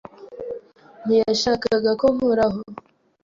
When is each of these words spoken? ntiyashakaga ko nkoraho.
ntiyashakaga 1.05 1.91
ko 2.01 2.05
nkoraho. 2.15 2.59